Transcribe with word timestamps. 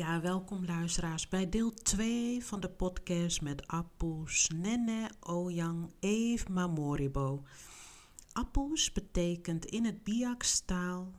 Ja, 0.00 0.20
welkom 0.20 0.64
luisteraars 0.64 1.28
bij 1.28 1.48
deel 1.48 1.72
2 1.72 2.44
van 2.44 2.60
de 2.60 2.70
podcast 2.70 3.42
met 3.42 3.66
Appus, 3.66 4.50
Nene, 4.54 5.10
Oyang, 5.20 5.92
Eve, 5.98 6.52
Mamoribo. 6.52 7.42
Appus 8.32 8.92
betekent 8.92 9.64
in 9.64 9.84
het 9.84 10.04
Biaks-taal 10.04 11.12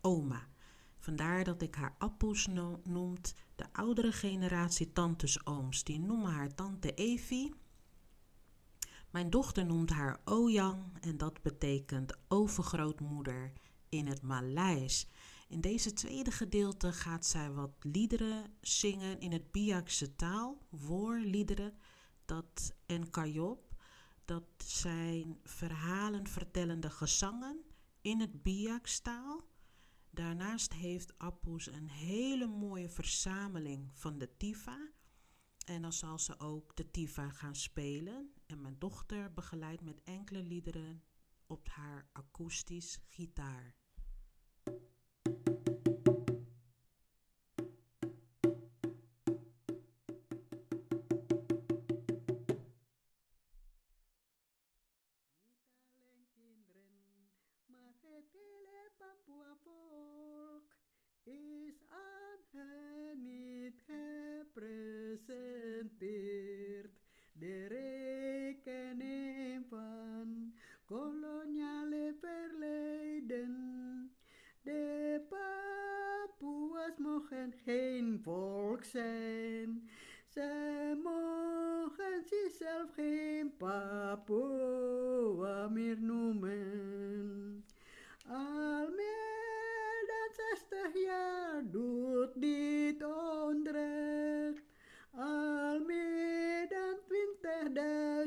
oma. 0.00 0.48
Vandaar 0.98 1.44
dat 1.44 1.62
ik 1.62 1.74
haar 1.74 1.94
Appus 1.98 2.46
no 2.46 2.80
noemt. 2.84 3.34
De 3.56 3.64
oudere 3.72 4.12
generatie 4.12 4.92
tantes 4.92 5.46
ooms, 5.46 5.84
die 5.84 6.00
noemen 6.00 6.32
haar 6.32 6.54
tante 6.54 6.94
Evie. 6.94 7.54
Mijn 9.10 9.30
dochter 9.30 9.66
noemt 9.66 9.90
haar 9.90 10.20
Oyang 10.24 10.82
en 11.00 11.16
dat 11.16 11.42
betekent 11.42 12.12
overgrootmoeder 12.28 13.52
in 13.88 14.06
het 14.06 14.22
Maleis. 14.22 15.08
In 15.54 15.60
deze 15.60 15.92
tweede 15.92 16.30
gedeelte 16.30 16.92
gaat 16.92 17.26
zij 17.26 17.50
wat 17.50 17.76
liederen 17.80 18.56
zingen 18.60 19.20
in 19.20 19.32
het 19.32 19.52
Biakse 19.52 20.16
taal, 20.16 20.66
woorliederen, 20.70 21.78
dat 22.24 22.74
en 22.86 23.10
kajop. 23.10 23.74
Dat 24.24 24.44
zijn 24.56 25.38
verhalen 25.44 26.26
vertellende 26.26 26.90
gezangen 26.90 27.64
in 28.00 28.20
het 28.20 28.42
Biakstaal. 28.42 29.48
Daarnaast 30.10 30.72
heeft 30.72 31.18
Appus 31.18 31.66
een 31.66 31.88
hele 31.88 32.46
mooie 32.46 32.88
verzameling 32.88 33.90
van 33.92 34.18
de 34.18 34.36
Tifa. 34.36 34.90
En 35.66 35.82
dan 35.82 35.92
zal 35.92 36.18
ze 36.18 36.40
ook 36.40 36.76
de 36.76 36.90
Tifa 36.90 37.30
gaan 37.30 37.56
spelen. 37.56 38.32
En 38.46 38.60
mijn 38.60 38.78
dochter 38.78 39.32
begeleidt 39.32 39.82
met 39.82 40.02
enkele 40.02 40.42
liederen 40.42 41.02
op 41.46 41.68
haar 41.68 42.08
akoestisch 42.12 42.98
gitaar. 43.08 43.83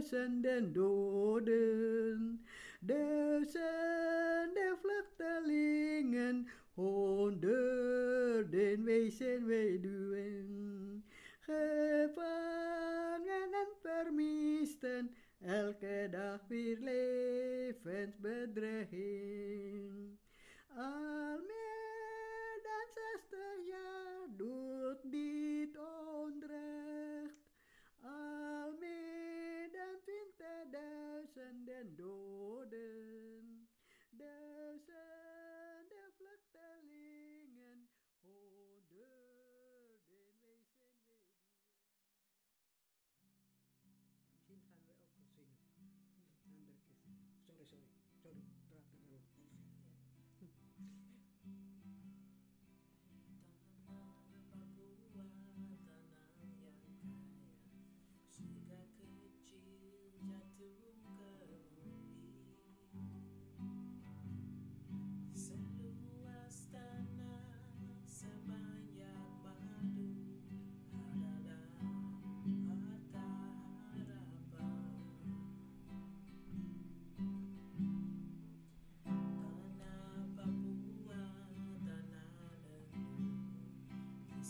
descendendo 0.08 1.07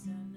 sun. 0.08 0.37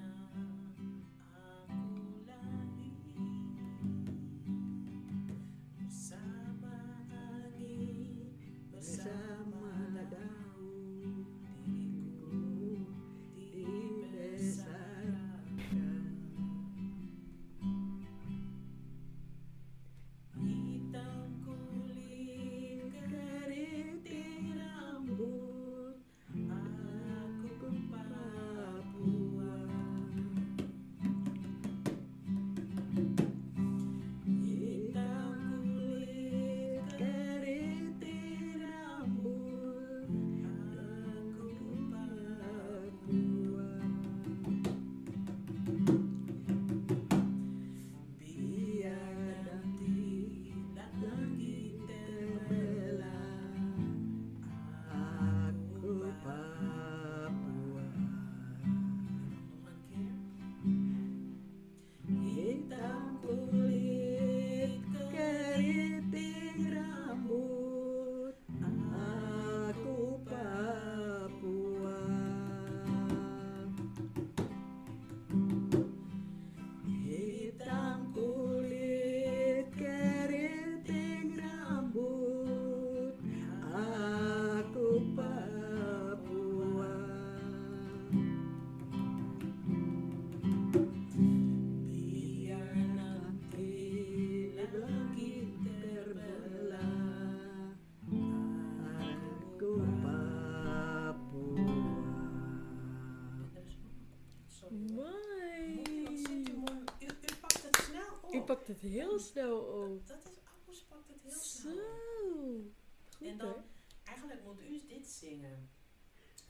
Het 108.80 108.90
heel 108.90 109.18
snel 109.18 109.58
op. 109.58 110.06
Dat 110.06 110.18
is, 110.24 110.38
Appels 110.44 110.84
pakt 110.88 111.08
het 111.08 111.16
heel 111.22 111.32
Zo. 111.32 111.38
snel. 111.38 112.72
Goed, 113.16 113.26
En 113.28 113.38
dan, 113.38 113.46
hoor. 113.48 113.62
eigenlijk 114.04 114.44
moet 114.44 114.60
u 114.60 114.86
dit 114.86 115.06
zingen. 115.06 115.68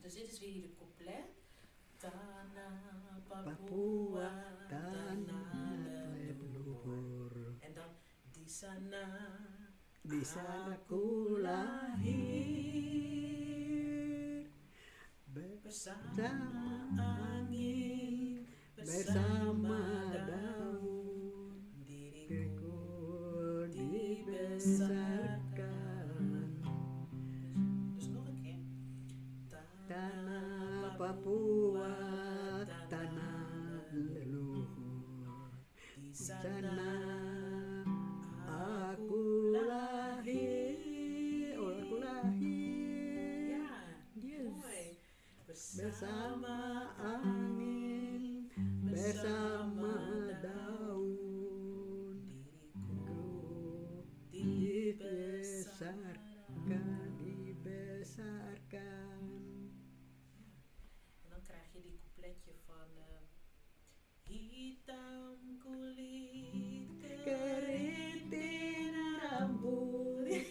Dus 0.02 0.14
dit 0.14 0.32
is 0.32 0.38
weer 0.38 0.52
de 0.62 0.74
couplet. 0.74 1.24
Tana 1.96 2.82
Papua, 3.28 4.30
leluhur. 6.14 7.54
En 7.60 7.74
dan 7.74 7.88
di 8.32 8.48
sana 8.48 9.04
Di 10.02 10.24
sana 10.24 10.80
ku 10.88 11.36
lahir 11.40 12.80
bersama 15.70 16.30
angin, 16.98 18.46
bersama 18.74 19.89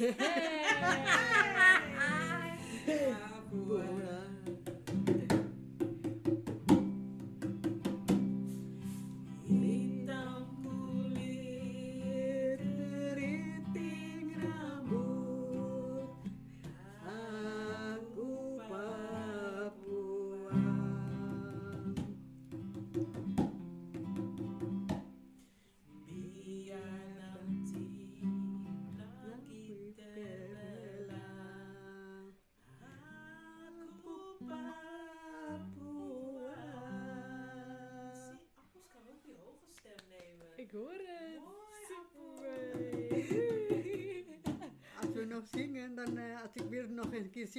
É. 0.02 1.69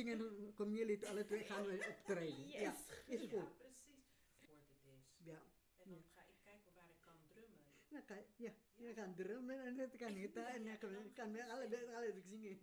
zingen, 0.00 0.19
dan 0.19 0.52
komen 0.55 0.76
jullie 0.79 1.08
alle 1.08 1.25
twee 1.25 1.44
gaan 1.44 1.64
we 1.67 1.87
optreden. 1.91 2.49
Ja, 2.49 2.75
is 3.06 3.20
Ja, 3.20 3.29
goed. 3.32 3.58
precies. 3.58 4.05
Het 4.41 4.50
is. 4.85 5.26
Ja. 5.31 5.38
En 5.82 5.88
dan 5.91 6.02
ga 6.14 6.20
ik 6.32 6.38
kijken 6.44 6.73
waar 6.76 6.88
ik 6.94 7.00
kan 7.06 7.17
drummen. 7.32 7.61
Dan 7.88 8.05
kan, 8.05 8.17
ja, 8.37 8.52
je 8.76 8.93
gaat 8.94 9.17
drummen 9.17 9.64
en 9.67 9.79
het 9.79 9.97
kan 9.97 10.14
gitaar 10.14 10.55
en 10.55 10.64
dan 10.64 10.79
kan, 10.79 10.91
kan 11.14 11.32
we 11.32 11.52
allebei 11.52 11.82
alle 11.97 12.12
zingen. 12.31 12.58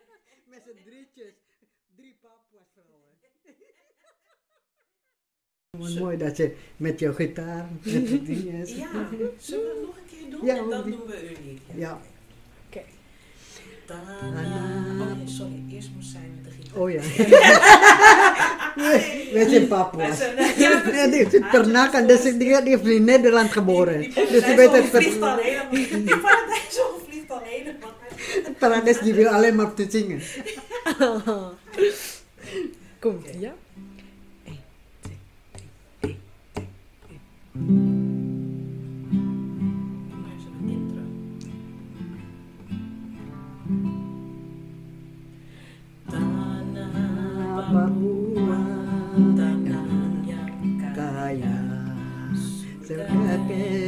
Met 0.52 0.62
z'n 0.66 0.82
drietjes. 0.84 1.34
Drie 1.96 2.16
papua's 2.20 2.68
vrouwen. 2.74 3.10
Mooi 6.00 6.16
dat 6.16 6.36
je 6.36 6.56
met 6.76 6.98
jouw 6.98 7.12
gitaar, 7.12 7.70
met 7.72 8.26
dingen. 8.32 8.66
Ja, 8.66 9.08
zullen 9.38 9.68
we 9.68 9.74
het 9.74 9.80
nog 9.86 9.96
een 9.96 10.04
keer 10.06 10.30
doen? 10.30 10.44
Ja, 10.44 10.56
en 10.56 10.68
dan 10.68 10.84
die- 10.84 10.96
doen 10.96 11.06
we 11.06 11.30
u 11.30 11.36
niet. 11.44 11.62
Ja. 11.74 12.00
Oh 13.90 15.16
nee, 15.16 15.28
sorry. 15.28 15.62
Eerst 15.70 15.88
moest 15.94 16.10
zij 16.10 16.20
met 16.34 16.44
de 16.44 16.50
gitaar. 16.62 16.80
Oh 16.80 16.90
ja. 16.90 17.00
Wij 19.32 19.48
zijn 19.48 19.68
papa. 19.68 20.06
Ja, 20.56 21.06
die 21.06 21.30
zit 21.30 21.50
Ternak 21.50 21.92
en 21.92 22.06
dus, 22.06 22.22
die, 22.22 22.54
heeft 22.64 23.00
net 23.00 23.22
de 23.22 23.30
land 23.30 23.52
geboren. 23.52 24.00
Die, 24.00 24.14
die, 24.14 24.26
dus 24.26 24.44
die 24.44 24.56
weet 24.56 24.72
het 24.72 24.84
vliegt 24.84 25.22
al 25.22 25.36
helemaal. 25.36 26.20
Paradijs 26.20 26.80
vliegt 27.08 27.30
al 27.30 27.40
helemaal. 27.44 27.94
Het 28.44 28.58
paradijs 28.58 28.98
die 28.98 29.14
wil 29.14 29.28
alleen 29.28 29.54
maar 29.54 29.74
te 29.74 29.86
zingen. 29.88 30.20
Komt, 32.98 33.26
ja? 33.38 33.54
1, 34.44 34.58
2, 35.00 35.16
3, 36.02 36.18
1, 36.52 36.70
2, 37.52 37.52
3. 37.52 38.21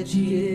de 0.05 0.54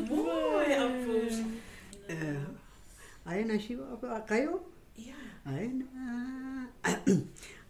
mooi, 0.00 0.74
Ampoes. 0.74 1.36
Aina 3.24 3.56
shiwa 3.58 3.88
apa 3.96 4.20
kayo? 4.28 4.60
Iya. 4.96 5.16
Aina. 5.48 5.88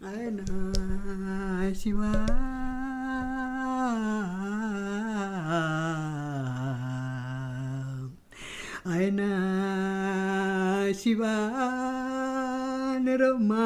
Aina 0.03 0.43
shiwa. 1.71 2.11
Aina 8.85 9.31
shiwa. 10.91 11.33
Nerma. 12.99 13.65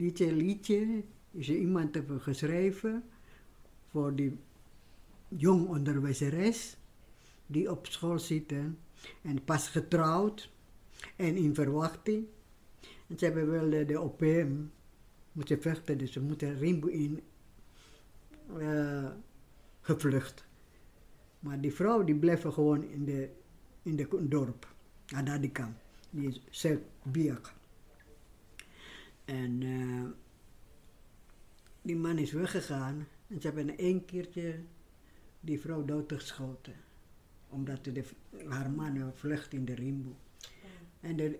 Dit 0.00 0.18
liedje 0.18 1.02
is 1.30 1.48
iemand 1.48 1.94
hebben 1.94 2.20
geschreven 2.20 3.04
voor 3.86 4.14
die 4.14 4.38
jong 5.28 5.68
onderwijzeres 5.68 6.76
die 7.46 7.70
op 7.70 7.86
school 7.86 8.18
zitten 8.18 8.78
en 9.22 9.44
pas 9.44 9.68
getrouwd 9.68 10.50
en 11.16 11.36
in 11.36 11.54
verwachting. 11.54 12.26
En 13.06 13.18
ze 13.18 13.24
hebben 13.24 13.50
wel 13.50 13.70
de, 13.70 13.84
de 13.84 14.00
OPM 14.00 14.52
moeten 15.32 15.62
vechten, 15.62 15.98
dus 15.98 16.12
ze 16.12 16.20
moeten 16.20 16.58
Rimbo 16.58 16.86
in 16.86 17.20
eh, 18.58 19.10
gevlucht. 19.80 20.44
Maar 21.40 21.60
die 21.60 21.74
vrouw 21.74 22.04
die 22.04 22.16
bleef 22.16 22.42
gewoon 22.42 22.84
in 22.84 23.04
de, 23.04 23.30
in 23.82 23.96
de 23.96 24.26
dorp, 24.28 24.74
Adadikam, 25.06 25.74
die 26.10 26.28
is 26.28 26.42
Zuid-Biak. 26.50 27.58
En 29.30 29.62
eh, 29.62 30.10
die 31.82 31.96
man 31.96 32.18
is 32.18 32.32
weggegaan 32.32 33.06
en 33.26 33.40
ze 33.40 33.46
hebben 33.46 33.78
één 33.78 34.04
keertje 34.04 34.60
die 35.40 35.60
vrouw 35.60 35.84
doodgeschoten. 35.84 36.74
Omdat 37.48 37.84
de, 37.84 38.04
haar 38.48 38.70
man 38.70 39.12
vlucht 39.14 39.52
in 39.52 39.64
de 39.64 39.74
Rimbo. 39.74 40.16
En 41.00 41.16
de, 41.16 41.38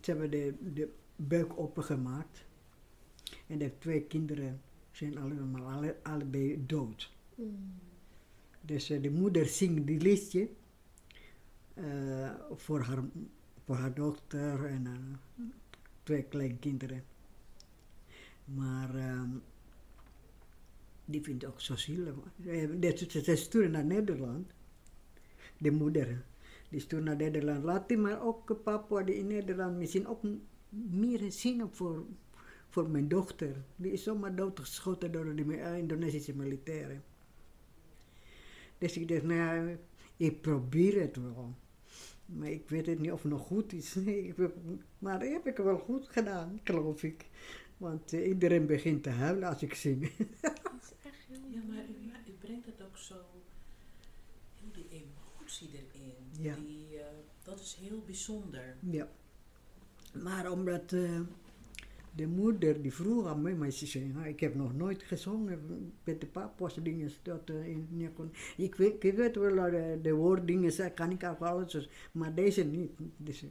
ze 0.00 0.10
hebben 0.10 0.30
de, 0.30 0.54
de 0.72 0.92
buik 1.16 1.58
opengemaakt. 1.58 2.44
En 3.46 3.58
de 3.58 3.78
twee 3.78 4.02
kinderen 4.02 4.60
zijn 4.90 5.18
allemaal 5.18 5.70
alle, 5.70 5.96
allebei 6.02 6.66
dood. 6.66 7.12
Dus 8.60 8.90
uh, 8.90 9.02
de 9.02 9.10
moeder 9.10 9.46
zingt 9.46 9.86
die 9.86 10.00
liedje 10.00 10.48
uh, 11.74 12.30
voor, 12.54 12.80
haar, 12.80 13.02
voor 13.64 13.76
haar 13.76 13.94
dochter 13.94 14.64
en 14.64 14.86
uh, 14.86 15.46
twee 16.02 16.22
kleinkinderen. 16.22 17.04
Maar 18.54 18.94
um, 18.94 19.42
die 21.04 21.22
vindt 21.22 21.44
ook 21.44 21.60
zo 21.60 21.76
zielig. 21.76 22.14
Ze 23.08 23.36
sturen 23.36 23.70
naar 23.70 23.84
Nederland, 23.84 24.50
de 25.58 25.70
moeder 25.70 26.24
die 26.70 26.80
stuurt 26.80 27.04
naar 27.04 27.16
Nederland. 27.16 27.64
Laat 27.64 27.88
die 27.88 27.98
maar 27.98 28.22
ook 28.22 28.62
papa 28.62 29.02
die 29.02 29.16
in 29.16 29.26
Nederland 29.26 29.76
misschien 29.76 30.06
ook 30.06 30.22
meer 30.68 31.32
zingen 31.32 31.68
voor, 31.72 32.04
voor 32.68 32.90
mijn 32.90 33.08
dochter. 33.08 33.56
Die 33.76 33.92
is 33.92 34.02
zomaar 34.02 34.34
doodgeschoten 34.34 35.12
door 35.12 35.36
de 35.36 35.76
Indonesische 35.78 36.36
militairen. 36.36 37.02
Dus 38.78 38.96
ik 38.96 39.08
dacht, 39.08 39.22
nou, 39.22 39.76
ik 40.16 40.40
probeer 40.40 41.00
het 41.00 41.16
wel. 41.16 41.54
Maar 42.26 42.50
ik 42.50 42.68
weet 42.68 42.86
het 42.86 42.98
niet 42.98 43.12
of 43.12 43.22
het 43.22 43.32
nog 43.32 43.46
goed 43.46 43.72
is. 43.72 43.96
maar 44.98 45.18
dat 45.18 45.28
heb 45.28 45.46
ik 45.46 45.56
wel 45.56 45.78
goed 45.78 46.08
gedaan, 46.08 46.60
geloof 46.64 47.02
ik. 47.02 47.26
Want 47.80 48.12
uh, 48.12 48.28
iedereen 48.28 48.66
begint 48.66 49.02
te 49.02 49.10
huilen 49.10 49.48
als 49.48 49.62
ik 49.62 49.74
zing. 49.74 50.02
ja, 51.54 51.60
maar 51.68 51.84
u, 51.88 52.30
u, 52.30 52.32
brengt 52.40 52.66
het 52.66 52.82
ook 52.82 52.96
zo, 52.96 53.14
heel 54.60 54.72
die 54.72 54.86
emotie 54.90 55.68
erin. 55.72 56.44
Ja. 56.44 56.54
Die, 56.54 56.94
uh, 56.94 57.00
dat 57.42 57.60
is 57.60 57.78
heel 57.80 58.02
bijzonder. 58.06 58.76
Ja. 58.90 59.08
Maar 60.22 60.50
omdat 60.50 60.92
uh, 60.92 61.20
de 62.14 62.26
moeder 62.26 62.82
die 62.82 62.94
vroeg 62.94 63.26
aan 63.26 63.42
mij, 63.42 63.54
maar 63.54 63.70
ze 63.70 63.86
zei, 63.86 64.04
nou, 64.04 64.28
ik 64.28 64.40
heb 64.40 64.54
nog 64.54 64.74
nooit 64.74 65.02
gezongen 65.02 65.92
met 66.04 66.20
de 66.20 66.26
papa's 66.26 66.74
dingen. 66.82 67.10
Dat, 67.22 67.50
uh, 67.50 67.66
in, 67.66 68.12
ik, 68.56 68.74
weet, 68.74 69.04
ik 69.04 69.16
weet 69.16 69.36
wel 69.36 69.70
de, 69.70 69.98
de 70.02 70.12
woorddingen, 70.12 70.94
kan 70.94 71.10
ik 71.10 71.24
ook 71.24 71.40
alles, 71.40 71.88
maar 72.12 72.34
deze 72.34 72.64
niet. 72.64 72.90
Dus, 73.16 73.44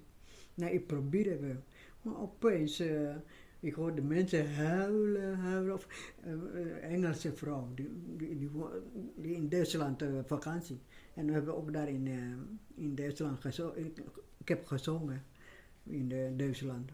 nou, 0.54 0.74
ik 0.74 0.88
probeer 0.88 1.30
het 1.30 1.40
wel. 1.40 1.64
Maar 2.02 2.22
opeens, 2.22 2.82
uh, 2.82 3.16
ik 3.60 3.74
hoorde 3.74 4.02
mensen 4.02 4.54
huilen, 4.56 5.38
huilen. 5.38 5.74
Of 5.74 5.88
uh, 6.26 6.84
Engelse 6.84 7.34
vrouw, 7.34 7.68
die, 7.76 7.90
die, 8.18 8.50
die, 9.16 9.36
in 9.36 9.50
Duitsland 9.50 10.04
vakantie. 10.26 10.80
En 11.14 11.26
we 11.26 11.32
hebben 11.32 11.58
ook 11.58 11.74
daar 11.74 11.90
in, 11.90 12.08
in 12.76 12.96
Duitsland 12.96 13.42
gezongen. 13.42 13.86
Ik, 14.38 14.48
heb 14.48 14.66
gezongen 14.66 15.24
in 15.84 16.08
de 16.08 16.34
Duitsland. 16.36 16.92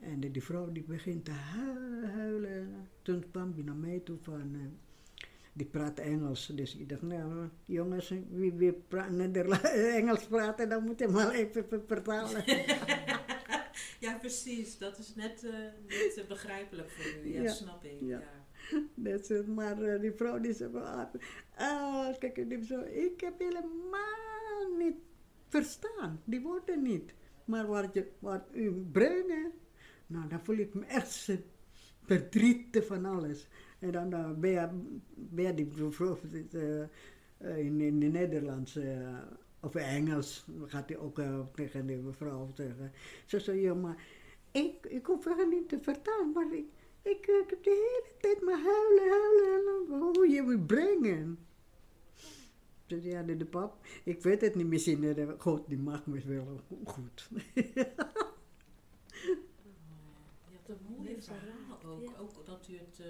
En 0.00 0.20
die 0.20 0.42
vrouw 0.42 0.72
die 0.72 0.84
begint 0.86 1.24
te 1.24 1.30
huilen, 1.30 2.10
huilen. 2.10 2.88
Toen 3.02 3.24
kwam 3.30 3.52
die 3.54 3.64
naar 3.64 3.76
mij 3.76 4.00
toe 4.04 4.16
van, 4.22 4.54
uh, 4.54 4.60
die 5.52 5.66
praat 5.66 5.98
Engels. 5.98 6.52
Dus 6.54 6.76
ik 6.76 6.88
dacht, 6.88 7.02
nou 7.02 7.48
jongens, 7.64 8.12
wie 8.30 8.52
wil 8.52 8.82
pra 8.88 9.08
Engels 9.98 10.26
praten, 10.26 10.68
dan 10.68 10.84
moet 10.84 10.98
je 10.98 11.08
maar 11.08 11.30
even 11.30 11.64
vertalen. 11.86 12.44
precies. 14.18 14.78
Dat 14.78 14.98
is 14.98 15.14
net 15.14 15.44
uh, 15.44 15.54
niet 15.88 16.24
begrijpelijk 16.28 16.90
voor 16.90 17.24
u. 17.24 17.32
Ja, 17.32 17.42
ja. 17.42 17.52
snap 17.52 17.84
ik. 17.84 18.00
Ja. 18.00 18.22
Dat 18.94 19.30
is, 19.30 19.46
maar 19.46 19.82
uh, 19.82 20.00
die 20.00 20.12
vrouw 20.12 20.40
die 20.40 20.52
zei, 20.52 20.76
ah, 21.54 22.18
kijk, 22.18 22.48
die 22.48 22.64
zo, 22.64 22.80
ik 22.80 23.20
heb 23.20 23.38
helemaal 23.38 24.76
niet 24.78 24.96
verstaan, 25.48 26.20
die 26.24 26.40
woorden 26.40 26.82
niet. 26.82 27.14
Maar 27.44 27.66
wat, 27.66 27.94
je, 27.94 28.06
wat 28.18 28.42
u 28.52 28.70
brengt, 28.92 29.54
nou, 30.06 30.28
dan 30.28 30.40
voel 30.44 30.56
ik 30.56 30.74
me 30.74 30.84
echt 30.84 31.30
verdrietig 32.02 32.86
van 32.86 33.04
alles. 33.04 33.48
En 33.78 33.90
dan 33.90 34.14
uh, 34.14 34.30
ben, 34.32 34.50
je, 34.50 34.68
ben 35.14 35.44
je 35.44 35.54
die 35.54 35.68
vrouw 35.90 36.18
uh, 36.52 37.58
in, 37.58 37.80
in 37.80 38.02
het 38.02 38.12
Nederlands 38.12 38.76
uh, 38.76 39.18
of 39.60 39.74
Engels, 39.74 40.44
gaat 40.66 40.88
hij 40.88 40.98
ook 40.98 41.20
tegen 41.54 41.86
die 41.86 41.96
mevrouw 41.96 42.48
zeggen. 42.54 42.92
Ze 43.26 43.40
zei, 43.40 43.60
ja, 43.60 43.74
maar 43.74 44.04
ik, 44.50 44.86
ik 44.86 45.06
hoef 45.06 45.24
het 45.24 45.50
niet 45.50 45.68
te 45.68 45.78
vertalen, 45.80 46.32
maar 46.32 46.52
ik, 46.52 46.64
ik, 47.02 47.26
ik 47.26 47.50
heb 47.50 47.62
de 47.62 47.70
hele 47.70 48.16
tijd 48.20 48.42
maar 48.42 48.60
huilen, 48.62 49.08
huilen, 49.08 49.66
huilen. 49.66 50.00
Hoe 50.00 50.28
je 50.28 50.42
me 50.42 50.58
brengen. 50.58 51.38
Dus 52.86 53.04
ja, 53.04 53.22
de, 53.22 53.36
de 53.36 53.46
pap, 53.46 53.86
ik 54.04 54.22
weet 54.22 54.40
het 54.40 54.54
niet, 54.54 54.66
misschien, 54.66 55.00
de 55.00 55.34
God 55.38 55.68
die 55.68 55.78
maakt 55.78 56.06
me 56.06 56.22
wel 56.26 56.60
goed. 56.84 57.28
Je 57.54 57.72
hebt 60.52 60.68
een 60.68 60.96
mooi 60.96 61.22
verhaal 61.22 61.82
ook, 61.86 62.02
ja. 62.02 62.12
ook 62.18 62.46
dat 62.46 62.68
u 62.68 62.76
het, 62.76 62.98
uh, 63.00 63.06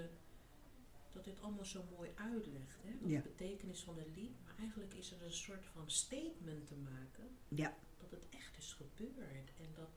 dat 1.13 1.25
het 1.25 1.41
allemaal 1.41 1.65
zo 1.65 1.83
mooi 1.97 2.09
uitlegt, 2.15 2.83
hè? 2.83 2.91
Dat 2.99 3.09
Ja. 3.09 3.21
de 3.21 3.27
betekenis 3.29 3.81
van 3.83 3.97
het 3.97 4.07
lied, 4.15 4.43
maar 4.43 4.55
eigenlijk 4.59 4.93
is 4.93 5.11
er 5.11 5.23
een 5.23 5.33
soort 5.33 5.65
van 5.65 5.89
statement 5.89 6.67
te 6.67 6.75
maken 6.75 7.29
Ja, 7.47 7.77
dat 7.97 8.11
het 8.11 8.27
echt 8.29 8.57
is 8.57 8.73
gebeurd 8.73 9.51
en 9.59 9.69
dat 9.75 9.89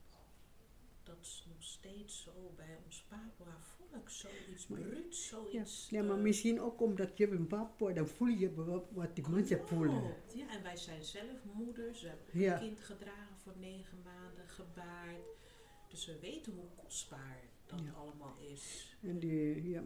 dat 1.05 1.19
is 1.21 1.47
nog 1.49 1.63
steeds 1.63 2.23
zo 2.23 2.53
bij 2.57 2.79
ons 2.85 3.03
Papua 3.09 3.59
volk. 3.61 4.11
Zoiets 4.11 4.67
bruut, 4.67 5.17
zoiets... 5.17 5.89
Ja, 5.91 6.03
maar 6.03 6.17
eh, 6.17 6.23
misschien 6.23 6.61
ook 6.61 6.81
omdat 6.81 7.17
je 7.17 7.31
een 7.31 7.47
papa, 7.47 7.93
dan 7.93 8.09
voel 8.09 8.29
je 8.29 8.55
wat, 8.93 9.17
die 9.17 9.29
mensen 9.29 9.69
voelen. 9.69 10.15
Ja, 10.35 10.49
en 10.49 10.63
wij 10.63 10.77
zijn 10.77 11.05
zelf 11.05 11.45
moeders. 11.53 12.03
We 12.03 12.09
hebben 12.09 12.41
Ja. 12.41 12.53
een 12.55 12.61
kind 12.61 12.81
gedragen 12.81 13.37
voor 13.43 13.53
negen 13.59 14.03
maanden, 14.05 14.49
gebaard. 14.49 15.25
Dus 15.89 16.07
we 16.07 16.19
weten 16.19 16.53
hoe 16.53 16.69
kostbaar 16.77 17.41
dat 17.67 17.81
Ja. 17.85 17.93
allemaal 17.93 18.37
is. 18.39 18.97
En 19.01 19.19
die, 19.19 19.69
ja, 19.69 19.83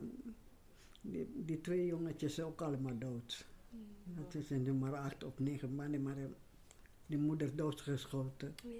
die, 1.10 1.28
die 1.44 1.60
twee 1.60 1.86
jongetjes 1.86 2.40
ook 2.40 2.60
allemaal 2.62 2.98
dood. 2.98 3.46
Het 4.14 4.44
zijn 4.46 4.66
er 4.66 4.74
maar 4.74 4.94
acht 4.96 5.24
of 5.24 5.38
negen 5.38 5.74
maanden, 5.74 6.02
maar 6.02 6.16
eh, 6.16 6.24
die 7.06 7.18
moeder 7.18 7.56
doodgeschoten. 7.56 8.54
Ja. 8.64 8.70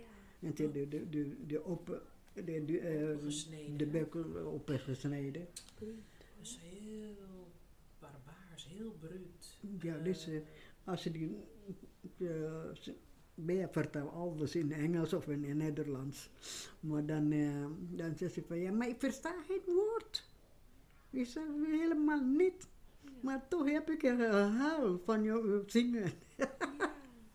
En 0.49 0.54
de, 0.54 0.71
de, 0.73 0.88
de, 0.88 1.09
de, 1.11 1.37
de, 1.47 1.64
open, 1.64 2.00
de, 2.33 2.64
de, 2.64 2.78
eh, 2.78 3.11
Opgesneden, 3.16 3.76
de 3.78 3.87
bek 3.87 4.14
opgesneden. 4.47 5.47
Dat 5.78 5.88
is 6.42 6.59
heel 6.62 7.49
barbaars, 7.99 8.68
heel 8.68 8.90
bruut. 9.00 9.56
Ja, 9.83 9.97
Eh, 9.97 10.04
dus 10.04 10.28
eh, 10.28 10.40
als 10.85 11.04
je 11.04 11.11
die. 11.11 11.37
eh, 12.18 12.26
ze- 12.80 12.95
Bea 13.38 13.68
vertelt 13.68 14.12
alles 14.12 14.54
in 14.54 14.73
Engels 14.73 15.12
of 15.12 15.28
in, 15.28 15.45
in 15.45 15.56
Nederlands. 15.56 16.30
Maar 16.80 17.06
dan, 17.06 17.33
eh, 17.33 17.66
dan 17.90 18.16
zegt 18.16 18.33
ze 18.35 18.42
van 18.47 18.59
ja, 18.59 18.73
maar 18.73 18.88
ik 18.88 18.97
versta 18.99 19.42
geen 19.47 19.61
woord. 19.75 20.28
Ik 21.16 21.26
zeg 21.26 21.42
helemaal 21.66 22.20
niet. 22.25 22.68
Maar 23.20 23.49
toch 23.49 23.70
heb 23.70 23.90
ik 23.90 24.02
een 24.02 24.18
gehaal 24.18 25.00
van 25.04 25.23
je 25.23 25.62
zingen. 25.66 26.12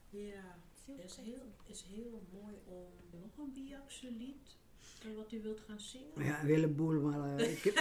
Ja, 0.10 0.56
het 0.86 1.06
is 1.06 1.18
heel, 1.24 1.42
is 1.66 1.86
heel 1.90 2.22
mooi 2.34 2.56
om 2.66 3.20
nog 3.22 3.38
een 3.38 3.52
Biakse 3.54 4.12
lied 4.12 4.58
eh, 5.04 5.16
wat 5.18 5.32
u 5.32 5.42
wilt 5.42 5.60
gaan 5.68 5.80
zingen. 5.80 6.24
Ja, 6.26 6.40
een 6.42 6.46
heleboel, 6.48 7.02
maar 7.02 7.36
eh, 7.38 7.52
ik, 7.56 7.64
heb, 7.64 7.76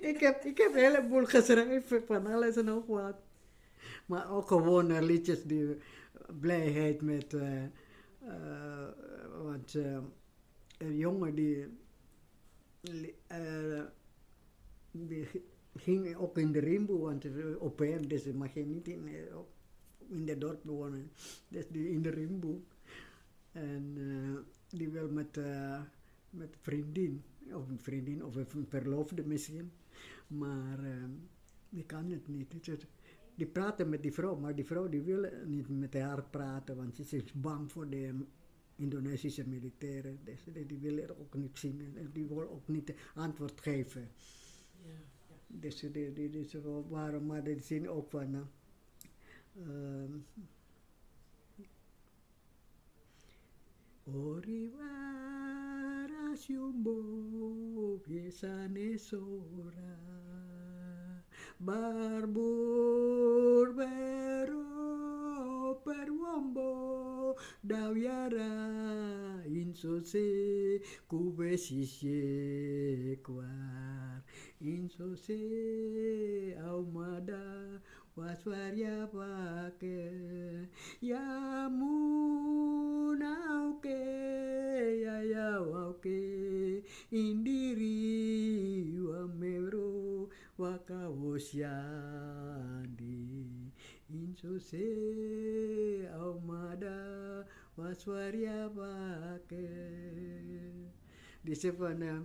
ik, 0.00 0.20
heb, 0.20 0.44
ik 0.44 0.58
heb 0.58 0.72
een 0.72 0.78
heleboel 0.78 1.24
geschreven 1.24 2.02
van 2.06 2.26
alles 2.26 2.56
en 2.56 2.64
nog 2.64 2.86
wat. 2.86 3.16
Maar 4.06 4.30
ook 4.30 4.46
gewoon 4.48 4.90
eh, 4.90 5.00
liedjes 5.02 5.42
die 5.44 5.76
blijheid 6.40 7.02
met. 7.02 7.34
eh, 7.34 7.64
eh, 7.64 8.88
want 9.42 9.74
eh, 9.74 9.98
een 10.82 10.96
jongen 10.96 11.34
die. 11.34 11.66
eh, 13.26 13.82
ging 15.74 16.16
ook 16.16 16.38
in 16.38 16.52
de 16.52 16.58
Rimbo, 16.58 16.98
want 16.98 17.24
eh, 17.24 17.32
op 17.58 17.78
hem, 17.78 18.08
dus 18.08 18.32
mag 18.32 18.54
je 18.54 18.66
niet 18.66 18.88
in, 18.88 19.06
eh, 19.06 19.36
in 20.08 20.24
de 20.24 20.38
dorp 20.38 20.64
wonen. 20.64 21.10
Dus 21.48 21.68
die 21.68 21.90
in 21.90 22.02
de 22.02 22.10
Rimbo. 22.10 22.64
En 23.52 23.96
die 24.68 24.88
wil 24.88 25.10
met, 25.10 25.40
met 26.30 26.56
vriendin, 26.60 27.22
of 27.52 27.68
een 27.68 27.78
vriendin, 27.78 28.24
of 28.24 28.36
een 28.36 28.66
verloofde 28.68 29.26
misschien. 29.26 29.70
Maar 30.26 30.78
die 31.68 31.84
kan 31.84 32.10
het 32.10 32.28
niet. 32.28 32.54
Die 33.34 33.46
praten 33.46 33.88
met 33.88 34.02
die 34.02 34.12
vrouw, 34.12 34.36
maar 34.36 34.54
die 34.54 34.64
vrouw 34.64 34.88
die 34.88 35.00
wil 35.00 35.26
niet 35.46 35.68
met 35.68 35.94
haar 35.94 36.24
praten, 36.24 36.76
want 36.76 36.96
ze 36.96 37.16
is 37.16 37.32
bang 37.32 37.72
voor 37.72 37.88
de 37.88 38.14
Indonesische 38.82 39.48
militairen. 39.48 40.18
Die, 40.52 40.66
die 40.66 40.78
wil 40.78 40.98
er 40.98 41.18
ook 41.20 41.34
niet 41.34 41.58
zingen 41.58 41.96
en 41.96 42.10
die 42.12 42.26
wil 42.26 42.50
ook 42.50 42.68
niet 42.68 42.94
antwoord 43.14 43.60
geven. 43.60 44.08
Ja, 44.84 44.90
ja. 45.28 45.36
Dus 45.46 45.80
die, 45.80 46.12
die, 46.12 46.60
wel 46.62 46.86
waarom, 46.88 47.26
maar 47.26 47.44
die 47.44 47.60
zien 47.60 47.88
ook 47.88 48.10
van. 48.10 48.34
eh, 48.34 48.42
ehm, 49.62 50.12
sora 58.98 59.92
Barbur 61.58 62.12
bero 63.74 64.61
Perwombo 65.74 67.36
Dawiara 67.64 69.42
Insose 69.46 70.80
Kube 71.08 71.56
Sisye 71.58 73.18
Kuar. 73.22 74.22
Insose 74.60 76.54
Aumada 76.66 77.80
Waswarya 78.16 79.08
Pake 79.10 80.68
Ya 81.00 81.68
Munauke 82.82 84.00
Ya 85.02 85.22
Ya 85.22 85.60
Wauke 85.60 86.82
Indiri 87.10 88.98
Wamero 89.00 90.28
wakawosyandi 90.58 93.51
insose 94.12 96.08
aumada 96.12 97.46
waswarya 97.76 98.68
pake 98.74 99.68
die 101.42 101.54
zei 101.54 101.76
van, 101.76 102.00
eh, 102.00 102.16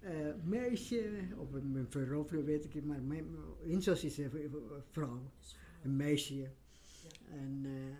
eh, 0.00 0.34
meisje, 0.44 1.28
of 1.36 1.52
een 1.52 1.74
een 1.74 1.90
verloofde 1.90 2.42
weet 2.42 2.64
ik 2.64 2.74
niet, 2.74 2.84
maar 2.84 3.16
Insos 3.62 4.04
is 4.04 4.18
een 4.18 4.30
vrouw, 4.90 5.30
een 5.82 5.96
meisje. 5.96 6.50
En 7.30 7.60
eh, 7.64 7.96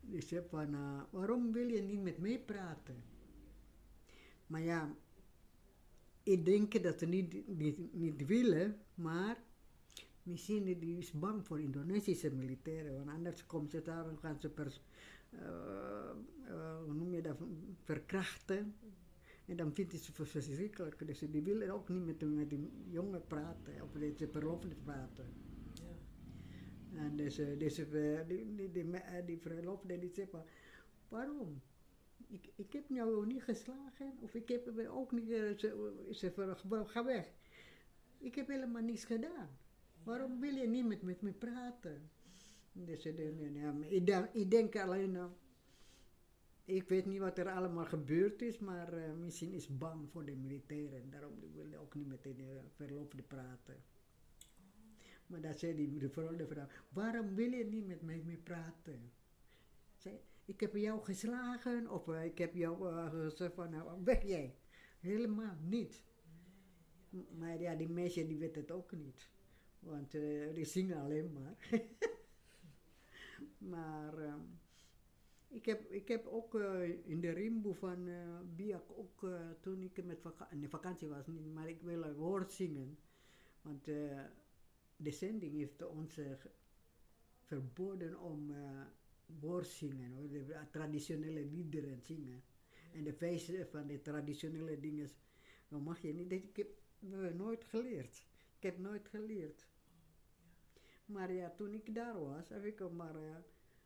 die 0.00 0.22
zei 0.22 0.42
van, 0.48 0.76
waarom 1.10 1.52
wil 1.52 1.68
je 1.68 1.82
niet 1.82 2.02
met 2.02 2.18
mij 2.18 2.38
praten? 2.38 3.02
Maar 4.46 4.60
ja, 4.62 4.94
ik 6.22 6.44
denk 6.44 6.82
dat 6.82 6.98
ze 6.98 7.06
niet, 7.06 7.48
niet, 7.58 7.94
niet 7.94 8.26
willen, 8.26 8.76
maar 8.94 9.42
misschien 10.24 10.64
die 10.64 10.98
is 10.98 11.12
bang 11.12 11.46
voor 11.46 11.60
Indonesische 11.60 12.30
militairen, 12.34 12.94
want 12.96 13.08
anders 13.08 13.46
komt 13.46 13.70
ze 13.70 13.82
daar 13.82 14.08
en 14.08 14.18
gaan 14.18 14.40
ze 14.40 14.48
pers, 14.50 14.80
eh, 15.30 15.40
eh, 16.46 16.82
hoe 16.84 16.94
noem 16.94 17.14
je 17.14 17.22
dat, 17.22 17.36
verkrachten. 17.82 18.74
En 19.46 19.56
dan 19.56 19.74
vindt 19.74 19.92
hij 19.92 20.00
ze 20.00 20.12
verschrikkelijk. 20.24 21.06
Dus 21.06 21.18
die 21.18 21.42
willen 21.42 21.70
ook 21.70 21.88
niet 21.88 22.04
met, 22.06 22.20
de- 22.20 22.26
met 22.26 22.50
die 22.50 22.70
jongen 22.90 23.26
praten, 23.26 23.82
of 23.82 23.92
deze 23.92 24.28
verloofde 24.28 24.74
praten. 24.84 25.24
Ja. 26.92 27.00
En 27.00 27.16
deze, 27.16 27.44
eh, 27.44 28.28
die, 28.28 28.54
die, 28.54 28.70
die, 28.72 29.24
die 29.24 29.38
verloofde 29.38 29.98
die 29.98 30.10
zegt 30.14 30.30
van, 30.30 30.42
waarom? 31.08 31.60
Ik, 32.28 32.48
ik 32.54 32.72
heb 32.72 32.88
jou 32.88 33.26
niet 33.26 33.42
geslagen, 33.42 34.12
of 34.20 34.34
ik 34.34 34.48
heb 34.48 34.88
ook 34.88 35.12
niet, 35.12 35.28
ze, 35.56 36.06
ze 36.10 36.84
ga 36.86 37.04
weg. 37.04 37.32
Ik 38.18 38.34
heb 38.34 38.48
helemaal 38.48 38.82
niets 38.82 39.04
gedaan. 39.04 39.48
Waarom 40.04 40.40
wil 40.40 40.54
je 40.54 40.66
niet 40.66 40.86
met, 40.86 41.02
met 41.02 41.22
me 41.22 41.32
praten? 41.32 42.10
Dus, 42.72 43.06
ik, 43.06 44.06
denk, 44.50 44.74
ik 44.74 44.76
alleen, 44.76 45.16
eh, 45.16 45.24
ik 46.64 46.88
weet 46.88 47.06
niet 47.06 47.20
wat 47.20 47.38
er 47.38 47.48
allemaal 47.48 47.84
gebeurd 47.84 48.42
is, 48.42 48.58
maar 48.58 48.92
eh, 48.92 49.12
misschien 49.12 49.52
is 49.52 49.76
bang 49.78 50.10
voor 50.10 50.24
de 50.24 50.36
militairen. 50.36 51.10
Daarom 51.10 51.32
wil 51.54 51.66
je 51.66 51.78
ook 51.78 51.94
niet 51.94 52.06
met 52.06 52.22
de 52.22 52.60
verloofde 52.74 53.22
praten. 53.22 53.82
Maar 55.26 55.40
dat 55.40 55.58
zei 55.58 55.74
die 55.74 55.98
de 55.98 56.08
vrouw, 56.08 56.36
de 56.36 56.46
vrouw, 56.46 56.66
waarom 56.88 57.34
wil 57.34 57.50
je 57.52 57.64
niet 57.64 57.86
met 57.86 58.02
mij 58.02 58.22
mee 58.24 58.36
praten? 58.36 59.12
Ik 60.44 60.60
heb 60.60 60.74
jou 60.74 61.04
geslagen 61.04 61.90
of 61.90 62.08
eh, 62.08 62.24
ik 62.24 62.38
heb 62.38 62.54
jou 62.54 62.88
eh, 62.88 63.10
gezegd 63.10 63.54
van, 63.54 63.70
nou, 63.70 64.04
weg 64.04 64.22
jij. 64.22 64.54
Helemaal 65.00 65.56
niet. 65.68 66.04
Maar 67.38 67.60
ja, 67.60 67.74
die 67.74 67.88
meisje 67.88 68.26
die 68.26 68.38
weet 68.38 68.56
het 68.56 68.70
ook 68.70 68.92
niet. 68.92 69.28
Want 69.84 70.14
eh, 70.14 70.54
die 70.54 70.64
zingen 70.64 71.00
alleen 71.00 71.32
maar. 71.32 71.56
maar 73.72 74.18
ehm, 74.18 74.40
ik, 75.48 75.66
heb, 75.66 75.90
ik 75.90 76.08
heb 76.08 76.26
ook 76.26 76.54
eh, 76.54 77.08
in 77.08 77.20
de 77.20 77.30
Rimbo 77.30 77.72
van 77.72 78.08
eh 78.08 78.38
Biak, 78.56 78.90
ook 78.96 79.26
toen 79.60 79.82
ik 79.82 80.04
met 80.04 80.20
vaka 80.20 80.48
vakantie 80.68 81.08
was, 81.08 81.26
niet, 81.26 81.54
maar 81.54 81.68
ik 81.68 81.82
wil 81.82 82.02
een 82.02 82.14
woord 82.14 82.52
zingen. 82.52 82.98
Want 83.62 83.84
de 84.96 85.10
zending 85.10 85.54
heeft 85.54 85.86
ons 85.86 86.18
verboden 87.42 88.20
om 88.20 88.52
woord 89.26 89.66
zingen, 89.66 90.12
hoor, 90.12 90.28
de 90.28 90.56
traditionele 90.70 91.44
liederen 91.44 92.00
zingen. 92.00 92.42
En 92.92 93.04
de 93.04 93.12
feesten 93.12 93.68
van 93.68 93.86
de 93.86 94.02
traditionele 94.02 94.80
dingen, 94.80 95.10
dan 95.68 95.82
mag 95.82 96.02
je 96.02 96.14
niet. 96.14 96.32
Ik 96.32 96.56
heb 96.56 96.68
eh, 97.12 97.34
nooit 97.34 97.64
geleerd. 97.64 98.26
Ik 98.56 98.62
heb 98.62 98.78
nooit 98.78 99.08
geleerd. 99.08 99.66
Maar 101.04 101.32
ja, 101.32 101.50
toen 101.50 101.74
ik 101.74 101.94
daar 101.94 102.20
was, 102.20 102.48
heb 102.48 102.64
ik 102.64 102.90
maar. 102.90 103.14
eh, 103.16 103.36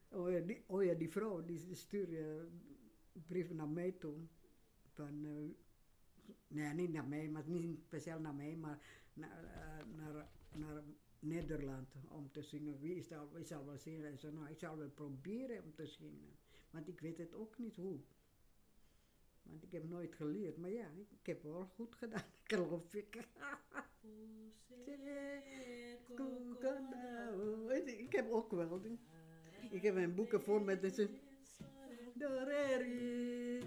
oh, 0.09 0.31
ja, 0.31 0.41
die, 0.41 0.65
oh 0.67 0.85
ja, 0.85 0.95
die 0.95 1.11
vrouw 1.11 1.45
die 1.45 1.75
stuurde 1.75 2.19
een 2.19 3.25
brief 3.27 3.51
naar 3.53 3.69
mij 3.69 3.93
toe. 3.93 4.17
Van, 4.93 5.25
eh, 5.25 6.35
nee, 6.49 6.75
niet 6.75 6.93
naar 6.93 7.09
mij, 7.09 7.29
maar 7.29 7.49
niet 7.49 7.83
speciaal 7.83 8.21
naar 8.21 8.35
mij, 8.35 8.57
maar 8.57 8.79
naar, 9.13 9.45
eh, 9.45 9.87
naar, 9.97 10.29
naar 10.55 10.83
Nederland 11.19 11.95
om 12.09 12.31
te 12.33 12.43
zingen. 12.43 12.79
Wie 12.81 12.95
is 12.95 13.09
dat? 13.09 13.33
Wie 13.33 13.45
zal 13.45 13.65
wel 13.67 13.79
zingen? 13.79 14.13
Ik 14.13 14.23
nou, 14.23 14.49
ik 14.49 14.59
zal 14.59 14.77
wel 14.77 14.91
proberen 14.91 15.63
om 15.65 15.75
te 15.75 15.87
zingen. 15.87 16.37
Want 16.71 16.89
ik 16.89 17.01
weet 17.01 17.19
het 17.19 17.35
ook 17.35 17.59
niet 17.59 17.77
hoe. 17.77 18.01
Want 19.43 19.63
ik 19.63 19.73
heb 19.73 19.89
nooit 19.89 20.15
geleerd. 20.15 20.57
Maar 20.57 20.71
ja, 20.71 20.87
ik, 20.97 21.11
ik 21.11 21.27
heb 21.27 21.43
wel 21.43 21.67
goed 21.67 21.95
gedaan, 21.95 22.25
geloof 22.45 22.95
ik. 22.95 23.29
Heb 28.19 28.33
ook 28.33 28.51
wel. 28.51 28.81
Ik 29.71 29.83
heb 29.83 29.97
een 29.97 30.15
boeken 30.15 30.43
vol 30.43 30.61
met 30.61 30.81
deze. 30.81 31.09
Doreri, 32.15 33.63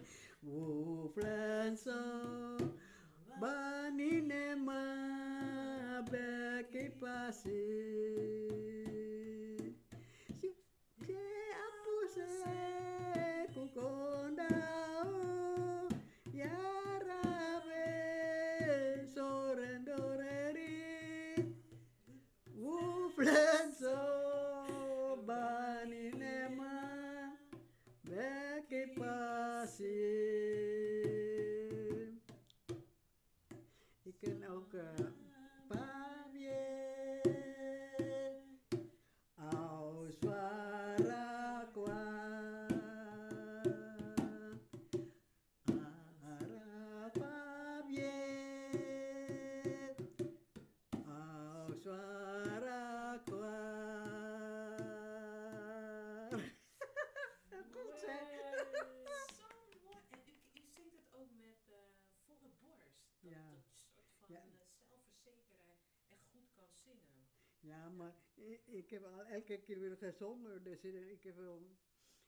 ik, 68.66 68.90
heb 68.90 69.04
al 69.04 69.26
elke 69.26 69.58
keer 69.58 69.80
weer 69.80 69.98
gezongen. 69.98 70.64
Dus 70.64 70.84
ik 70.84 71.24
heb 71.24 71.36
wel 71.36 71.78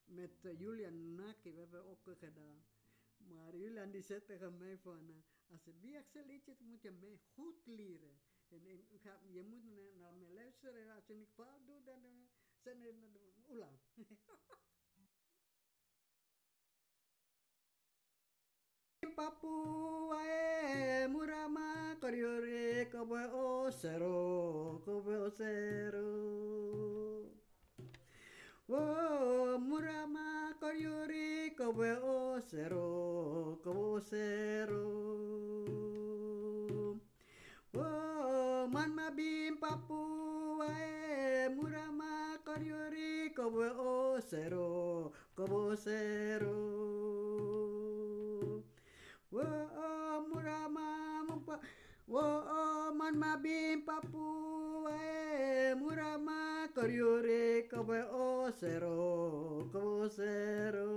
met 0.03 0.43
uh, 0.43 0.59
Julian 0.59 1.15
Naki, 1.15 1.53
we 1.53 1.59
hebben 1.59 1.85
ook 1.85 2.01
gedaan. 2.03 2.65
Maar 3.17 3.55
Julian 3.55 3.91
die 3.91 4.01
zei 4.01 4.23
tegen 4.23 4.57
mij 4.57 4.77
van, 4.77 5.09
uh, 5.09 5.15
als 5.47 5.79
Biakse 5.79 6.25
liedje 6.25 6.55
moet 6.59 6.81
je 6.81 6.91
mij 6.91 7.17
goed 7.17 7.65
leren. 7.65 8.21
En 8.47 8.63
je 9.31 9.43
moet 9.43 9.63
naar, 9.97 10.15
mij 10.17 10.33
luisteren. 10.33 10.95
Als 10.95 11.07
je 11.07 11.13
niet 11.13 11.29
fout 11.29 11.65
doet, 11.65 11.85
dan 11.85 12.29
zijn 12.57 12.81
er 12.81 12.93
hoe 13.45 13.67
Papua 19.15 20.17
e 20.25 21.07
murama 21.07 21.95
koriore 22.01 22.87
kobe 22.91 23.21
osero 23.31 24.81
kobe 24.85 25.15
osero 25.27 26.09
Wo 28.67 29.57
murama 29.59 30.53
koriore 30.59 31.53
kobe 31.57 31.91
osero 31.93 33.59
kobe 33.63 33.85
osero 33.97 34.85
Wo 37.73 38.67
man 38.73 38.89
mabim 38.97 39.57
papua 39.61 40.67
e 40.79 41.49
murama 41.55 42.37
koriore 42.45 43.29
kobe 43.35 43.67
osero 43.69 45.11
kobe 45.35 45.55
osero 45.71 46.57
murama 50.29 51.25
mumpa. 51.27 51.59
Wo 52.07 52.21
man 52.93 53.15
mabim 53.15 53.81
papu. 53.85 54.87
E 54.89 55.73
murama 55.75 56.67
koryure 56.75 57.67
kobe 57.69 57.99
osero 58.11 59.69
kobe 59.71 60.05
osero 60.05 60.91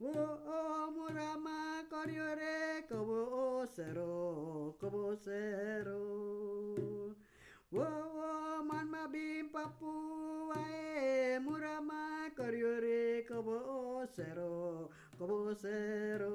Wo 0.00 0.90
murama 0.96 1.84
koryure 1.90 2.82
kobe 2.88 3.18
osero 3.30 4.74
kobe 4.80 4.98
osero 5.12 6.02
Wo 7.70 7.86
man 8.64 8.86
mabim 8.90 9.48
papu. 9.52 9.92
E 10.56 11.38
murama 11.38 12.30
koryure 12.36 13.24
kobe 13.28 13.52
osero 13.52 14.90
kobe 14.90 15.05
cobocero. 15.18 16.30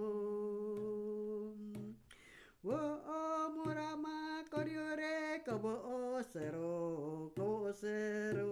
Wo 2.63 2.77
o 2.77 3.49
murama 3.55 4.43
coriore 4.49 5.41
cobocero, 5.45 7.31
cobocero. 7.35 8.51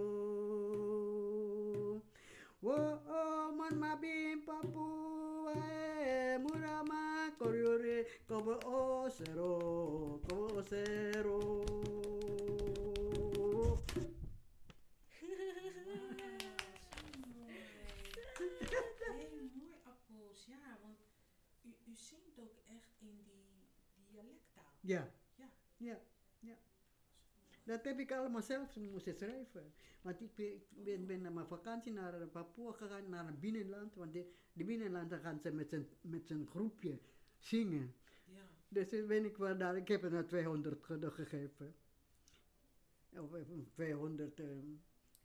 Wo 2.62 2.76
o 2.76 3.52
man 3.58 3.98
bim 4.02 4.42
papua 4.46 5.54
e 5.56 6.38
murama 6.38 7.32
coriore 7.38 8.08
cobocero, 8.28 10.20
cobocero. 10.28 11.79
Ik 28.10 28.16
allemaal 28.18 28.42
zelf 28.42 28.76
moeten 28.76 29.16
schrijven. 29.16 29.74
Want 30.02 30.22
ik 30.22 30.36
ben, 30.36 30.54
ik 30.56 30.84
ben, 30.84 31.06
ben 31.06 31.22
naar 31.22 31.32
mijn 31.34 31.48
vakantie 31.48 31.92
naar 31.92 32.28
Papua 32.28 32.72
gegaan, 32.72 33.10
naar 33.10 33.28
een 33.28 33.40
binnenland. 33.40 33.96
Want 33.96 34.14
de, 34.14 34.32
de 34.54 34.64
binnenlanden 34.64 35.20
gaan 35.20 35.40
ze 35.40 35.52
met 35.52 35.70
zijn, 35.70 35.88
met 36.02 36.28
zijn 36.28 36.48
groepje 36.48 37.00
zingen. 37.40 37.94
Ja. 38.26 38.50
Dus 38.68 39.06
ben 39.06 39.26
ik 39.26 39.38
wel 39.38 39.58
daar, 39.58 39.78
ik 39.78 39.88
heb 39.88 40.02
het 40.02 40.12
naar 40.12 40.28
200 40.28 40.84
ge- 40.84 41.12
gegeven. 41.12 41.76
Of 43.10 43.34
eh, 43.34 43.42
200, 43.74 44.40
eh, 44.40 44.58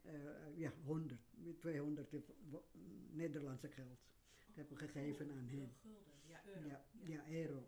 eh, 0.03 0.13
ja, 0.57 0.73
100. 0.85 1.21
Met 1.35 1.61
200 1.61 2.11
wo- 2.51 2.65
Nederlandse 3.11 3.69
geld. 3.69 3.99
Dat 4.47 4.57
heb 4.57 4.71
ik 4.71 4.79
gegeven 4.79 5.31
aan 5.31 5.47
hem. 5.49 5.73
Ja, 6.27 6.41
euro. 6.47 6.69
Ja, 6.69 6.85
ja, 7.07 7.29
euro. 7.29 7.67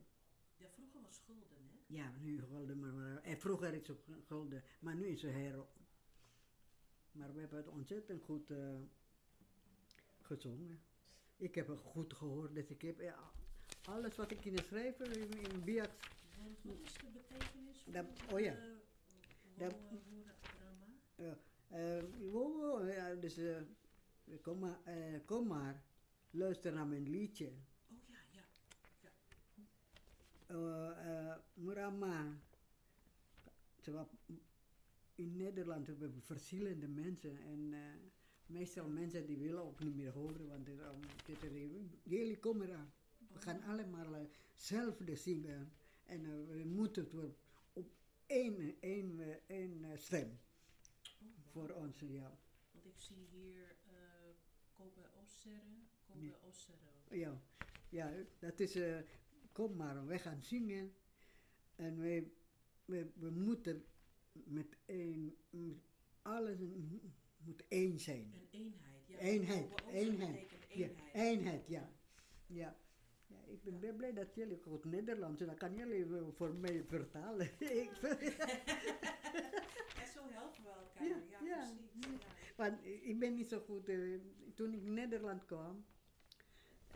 Gulden, 1.26 1.58
hè? 1.58 1.94
Ja, 1.94 2.12
nu 2.20 2.40
gulden, 2.42 2.78
maar, 2.80 2.92
maar 2.92 3.22
eh, 3.22 3.36
vroeger 3.36 3.74
is 3.74 3.88
het 3.88 3.98
gulden, 4.26 4.62
maar 4.80 4.94
nu 4.94 5.06
is 5.06 5.22
het 5.22 5.34
euro. 5.34 5.68
Maar 7.12 7.34
we 7.34 7.40
hebben 7.40 7.58
het 7.58 7.68
ontzettend 7.68 8.22
goed 8.22 8.50
eh, 8.50 8.74
gezongen. 10.20 10.80
Ik 11.36 11.54
heb 11.54 11.68
het 11.68 11.78
goed 11.78 12.12
gehoord, 12.14 12.54
dus 12.54 12.70
ik 12.70 12.82
heb 12.82 13.00
ja, 13.00 13.30
alles 13.84 14.16
wat 14.16 14.30
ik 14.30 14.44
in 14.44 14.52
de 14.52 14.62
schrijver, 14.62 15.12
in, 15.12 15.36
in 15.36 15.64
Want 16.36 16.62
wat 16.62 16.78
is 16.80 16.92
de 17.00 17.06
betekenis 17.12 17.82
van 17.82 17.92
Dat- 17.92 18.06
oh 18.30 18.40
ja. 18.40 18.54
eh, 18.56 18.62
Dat- 19.58 19.72
wo- 19.72 20.02
wo- 20.10 20.24
Rama? 20.58 21.36
eh, 21.68 21.98
eh, 21.98 22.04
wo- 22.32 22.52
wo, 22.60 22.84
ja, 22.86 23.14
dus 23.14 23.38
kom, 24.42 24.58
maar, 24.58 24.78
kom 25.24 25.46
maar, 25.46 25.84
luister 26.30 26.72
naar 26.72 26.86
mijn 26.86 27.08
liedje. 27.08 27.46
Oh 27.46 27.98
ja, 28.08 28.18
ja. 28.32 28.44
ja. 29.00 29.08
Eh, 29.08 29.08
eh, 29.56 29.64
Murama, 31.54 32.38
terwijl 33.80 34.08
in 35.14 35.36
Nederland 35.36 35.86
hebben 35.86 36.14
we 36.14 36.20
verschillende 36.20 36.88
mensen 36.88 37.38
en 37.38 37.72
eh, 37.72 37.80
meestal 38.46 38.88
mensen 38.88 39.26
die 39.26 39.36
willen 39.38 39.62
ook 39.62 39.78
niet 39.80 39.96
meer 39.96 40.12
horen, 40.12 40.46
want 40.48 40.68
jullie 42.02 42.38
komen 42.38 42.68
eraan. 42.68 42.92
We 43.32 43.38
gaan 43.40 43.62
allemaal 43.62 44.14
uh, 44.14 44.20
zelf 44.54 44.96
de 44.96 45.16
zingen 45.16 45.72
en 46.04 46.24
eh, 46.24 46.30
we 46.56 46.64
moeten 46.64 47.02
het 47.02 47.12
wel 47.12 47.36
op 47.72 47.90
één, 48.26 48.76
één, 48.80 49.20
eh, 49.20 49.36
één 49.46 49.84
eh, 49.84 49.98
stem 49.98 50.38
Oh, 51.22 51.28
voor 51.52 51.70
ons, 51.70 52.00
ja. 52.00 52.38
Want 52.72 52.86
ik 52.86 52.98
zie 52.98 53.26
hier 53.30 53.76
eh 53.86 53.94
Kobe 54.72 55.00
Ossere, 55.22 55.60
Kobe 56.06 56.24
Ja. 56.26 56.34
Ossero. 56.48 57.02
Ja, 57.10 57.40
ja 57.88 58.12
dat 58.38 58.60
is, 58.60 58.74
eh, 58.74 58.98
kom 59.56 59.76
maar, 59.76 60.06
wij 60.06 60.18
gaan 60.18 60.42
zingen 60.42 60.92
en 61.76 62.00
wij, 62.00 62.30
we, 62.84 63.10
we 63.14 63.30
moeten 63.30 63.84
met 64.32 64.76
één, 64.86 65.36
met 65.50 65.76
alles 66.22 66.58
moet 67.36 67.62
één 67.68 67.98
zijn. 68.00 68.32
Een 68.34 68.48
eenheid, 68.50 69.06
Ja, 69.06 69.18
Eenheid, 69.18 69.82
eenheid. 69.92 70.48
betekent 70.48 70.98
Ja, 71.06 71.12
eenheid. 71.12 71.66
ja. 71.68 71.90
ja. 72.46 72.76
ja 73.26 73.44
ik 73.46 73.80
ben 73.80 73.96
blij 73.96 74.12
dat 74.12 74.34
jullie 74.34 74.58
goed 74.58 74.84
Nederlands 74.84 75.36
zijn. 75.38 75.48
Dan 75.48 75.58
kan 75.58 75.74
jullie 75.76 76.06
voor 76.36 76.54
mij 76.54 76.84
vertalen. 76.88 77.48
En 80.00 80.06
zo 80.14 80.20
helpen 80.28 80.62
we 80.62 80.68
elkaar. 80.68 81.06
Ja, 81.06 81.16
Ja, 81.44 81.70
precies. 82.00 82.20
Want 82.56 82.84
ik 82.84 83.18
ben 83.18 83.34
niet 83.34 83.48
zo 83.48 83.60
goed. 83.60 83.88
eh, 83.88 84.20
toen 84.54 84.72
ik 84.72 84.82
in 84.82 84.94
Nederland 84.94 85.44
kwam, 85.44 85.84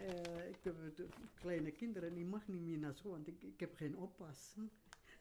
eh, 0.06 0.48
ik 0.48 0.64
heb 0.64 0.98
eh, 0.98 1.04
kleine 1.40 1.70
kinderen, 1.72 2.14
die 2.14 2.24
mag 2.24 2.48
niet 2.48 2.60
meer 2.62 2.78
naar 2.78 2.94
school, 2.94 3.12
want 3.12 3.26
ik, 3.28 3.42
ik 3.42 3.60
heb 3.60 3.74
geen 3.74 3.96
oppas. 3.96 4.54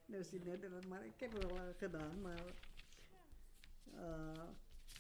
Dus 0.06 0.34
in 0.34 0.44
Nederland, 0.44 0.88
maar 0.88 1.06
ik 1.06 1.20
heb 1.20 1.34
het 1.34 1.52
wel 1.52 1.74
gedaan, 1.78 2.22
maar 2.22 2.46
eh 3.96 4.48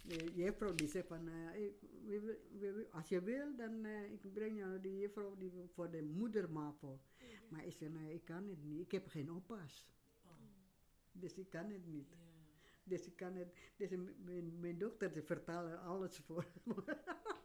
de 0.01 0.31
juffrouw 0.35 0.75
die 0.75 0.87
zei 0.87 1.03
van, 1.03 1.25
we- 1.25 1.73
we- 2.05 2.19
we- 2.59 2.71
we- 2.73 2.87
als 2.91 3.09
je 3.09 3.21
wil, 3.21 3.55
dan 3.55 3.85
eh, 3.85 4.11
ik 4.11 4.33
breng 4.33 4.57
je 4.57 4.63
naar 4.63 4.81
die 4.81 4.97
juffrouw 4.99 5.35
die 5.37 5.51
voor 5.73 5.91
de 5.91 6.03
moedermapel. 6.03 6.99
Maar 7.49 7.65
ik 7.65 7.73
zei, 7.73 7.89
nee, 7.89 8.13
ik 8.13 8.25
kan 8.25 8.47
het 8.47 8.63
niet, 8.63 8.79
ik 8.81 8.91
heb 8.91 9.07
geen 9.07 9.31
oppas. 9.31 9.87
Oh, 10.25 10.31
Dus 11.11 11.37
ik 11.37 11.49
kan 11.49 11.69
het 11.71 11.85
niet. 11.85 12.09
ja. 12.09 12.17
Dus 12.83 13.05
ik 13.05 13.15
kan 13.15 13.35
het, 13.35 13.53
dus 13.77 13.89
mijn, 14.23 14.59
mijn 14.59 14.77
dochter 14.77 15.13
die 15.13 15.23
vertalen 15.23 15.81
alles 15.81 16.17
voor 16.17 16.45
me 16.63 16.73
mooi 16.73 16.97
appels. 17.05 17.37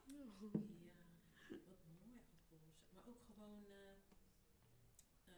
Maar 2.93 3.03
ook 3.09 3.21
gewoon 3.35 3.65
eh, 3.67 3.71
eh, 3.71 3.97
eh, 5.25 5.33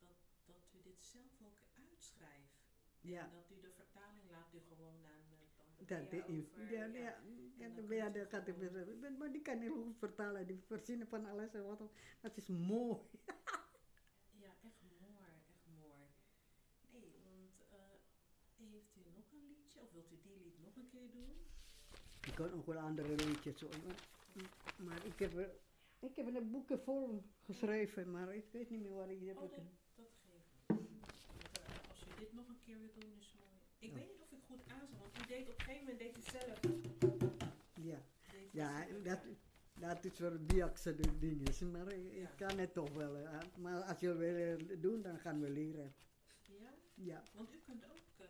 dat, 0.00 0.16
dat 0.44 0.68
u 0.74 0.82
dit 0.82 1.04
zelf 1.04 1.40
ook 1.42 1.58
uitschrijft. 1.90 2.60
Ja. 3.02 3.22
En 3.24 3.30
dat 3.32 3.50
u 3.50 3.60
de 3.60 3.70
vertaling 3.76 4.30
laat 4.30 4.54
u 4.54 4.58
gewoon 4.68 5.04
aan 5.04 5.24
uh, 5.32 5.86
tante 5.86 6.16
Dat 6.16 6.24
over. 6.24 6.72
ja, 6.72 6.82
En 6.82 7.74
de 7.74 7.86
die 7.86 8.26
gaat 8.26 8.44
weer- 8.44 9.12
maar- 9.18 9.32
die 9.32 9.42
kan 9.42 9.58
heel 9.60 9.82
goed 9.82 9.98
vertalen, 9.98 10.46
die 10.46 10.60
verzinnen 10.66 11.06
van 11.08 11.26
alles 11.26 11.54
en 11.54 11.66
wat 11.66 11.78
dan. 11.78 11.90
Dat 12.20 12.36
is 12.36 12.46
mooi. 12.46 12.98
Ja, 14.42 14.48
echt 14.64 14.82
mooi, 15.00 15.14
echt 15.48 15.66
mooi. 15.80 16.02
Nee, 16.92 17.12
want 17.24 17.60
eh, 17.70 17.76
heeft 18.70 18.96
u 18.96 19.02
nog 19.14 19.24
een 19.32 19.46
liedje 19.48 19.80
of 19.80 19.92
wilt 19.92 20.12
u 20.12 20.18
die 20.22 20.36
lied 20.44 20.58
nog 20.60 20.76
een 20.76 20.88
keer 20.90 21.10
doen? 21.10 21.46
Ik 22.26 22.34
kan 22.34 22.52
ook 22.52 22.66
wel 22.66 22.78
andere 22.78 23.14
liedjes 23.14 23.60
hoor. 23.60 23.70
Maar, 23.86 23.96
maar 24.76 25.04
ik 25.06 25.18
heb, 25.18 25.36
er- 25.36 25.54
ik 26.00 26.16
heb 26.16 26.34
een 26.34 26.50
boeken 26.50 26.80
vol 26.80 27.22
geschreven, 27.44 28.10
maar 28.10 28.34
ik 28.34 28.44
weet 28.52 28.70
niet 28.70 28.80
meer 28.82 28.94
waar 28.94 29.10
ik 29.10 29.18
die 29.18 29.28
heb. 29.28 29.36
Oh, 29.36 29.42
dat, 29.42 29.50
dat 29.50 29.64
geeft 29.96 30.22
niet. 30.24 30.46
Want, 30.68 31.58
eh, 31.58 31.88
als 31.90 32.04
u 32.06 32.11
dit 32.22 32.32
nog 32.32 32.48
een 32.48 32.58
keer 32.64 32.78
doen, 32.94 33.12
is 33.18 33.34
mooi. 33.38 33.50
Ik 33.78 33.88
Ja. 33.88 33.94
weet 33.94 34.08
niet 34.10 34.20
of 34.22 34.32
ik 34.32 34.42
goed 34.46 34.62
aanzet, 34.72 34.98
want 35.00 35.18
u 35.22 35.26
deed 35.26 35.48
op 35.48 35.58
een 35.58 35.64
gegeven 35.64 35.80
moment 35.80 35.98
deed 35.98 36.16
u 36.18 36.22
zelf. 36.30 36.60
Ja, 37.90 37.98
deed 38.32 38.48
ja 38.52 38.86
zelf, 38.86 39.02
dat, 39.02 39.20
dat 39.80 40.04
is 40.04 40.16
voor 40.18 40.38
biakse 40.38 40.94
dingen, 41.18 41.70
maar 41.70 41.92
ik, 41.92 42.12
Ja. 42.12 42.30
kan 42.36 42.58
het 42.58 42.72
toch 42.72 42.92
wel. 42.92 43.14
hè. 43.14 43.38
Maar 43.58 43.82
als 43.82 44.00
je 44.00 44.14
wil 44.14 44.80
doen, 44.80 45.02
dan 45.02 45.18
gaan 45.18 45.40
we 45.40 45.50
leren. 45.50 45.94
Ja, 46.46 46.74
Ja. 46.94 47.22
want 47.34 47.52
u 47.54 47.58
kunt 47.64 47.84
ook 47.84 47.98
uh. 48.20 48.26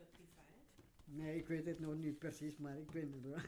Nee, 1.05 1.37
ik 1.37 1.46
weet 1.46 1.66
het 1.66 1.78
nog 1.78 1.94
niet 1.94 2.18
precies, 2.18 2.57
maar 2.57 2.78
ik 2.78 2.90
weet 2.90 3.12
het 3.14 3.22
wel. 3.22 3.38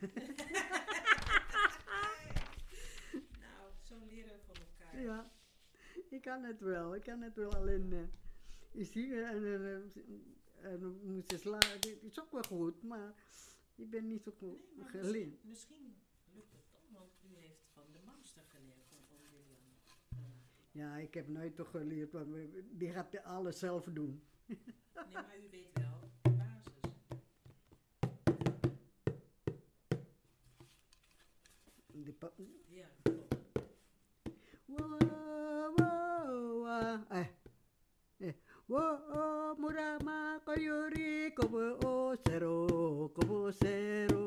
Nou, 3.40 3.70
zo 3.82 3.94
leren 4.10 4.32
we 4.32 4.38
van 4.46 4.56
elkaar. 4.56 5.00
Ja, 5.02 5.30
ik 6.08 6.22
kan 6.22 6.42
het 6.42 6.60
wel. 6.60 6.94
Ik 6.94 7.02
kan 7.02 7.20
het 7.22 7.36
wel 7.36 7.54
alleen 7.54 7.90
uh, 7.92 8.00
zingen 8.78 9.28
en, 9.28 9.42
uh, 9.42 10.72
en 10.72 11.00
moeten 11.12 11.38
slaan. 11.38 11.58
Het 11.64 12.02
is 12.02 12.20
ook 12.20 12.32
wel 12.32 12.42
goed, 12.42 12.82
maar 12.82 13.14
ik 13.74 13.90
ben 13.90 14.06
niet 14.08 14.22
zo 14.22 14.32
goed 14.38 14.58
Nee, 14.58 14.76
maar 14.78 14.88
geleerd. 14.88 15.10
misschien, 15.10 15.42
misschien 15.44 15.96
lukt 16.34 16.52
het 16.52 16.70
toch, 16.70 16.82
want 16.92 17.10
u 17.30 17.34
heeft 17.36 17.64
van 17.72 17.84
de 17.92 17.98
master 18.04 18.42
geleerd 18.48 18.86
van 18.88 18.98
William. 19.08 19.62
Ja, 20.72 20.96
ik 20.96 21.14
heb 21.14 21.28
nooit 21.28 21.56
toch 21.56 21.70
geleerd, 21.70 22.12
want 22.12 22.36
die 22.70 22.90
gaat 22.92 23.22
alles 23.24 23.58
zelf 23.58 23.84
doen. 23.84 24.22
Nee, 24.46 24.58
maar 25.12 25.38
u 25.38 25.48
weet 25.50 25.78
wel 25.78 26.10
de 26.22 26.30
basis. 26.30 26.72
Pa- 32.18 32.32
Ja, 32.68 32.86
klopt. 33.02 33.34
Wow, 34.66 34.98
wow, 35.76 36.62
wow. 36.62 37.00
Eh. 37.08 37.26
Eh. 38.16 38.34
Wo 38.72 38.84
murama 39.60 40.40
koyuri 40.44 41.30
kobo 41.36 41.62
osero 41.92 42.56
kobo 43.14 43.52
sero. 43.60 44.24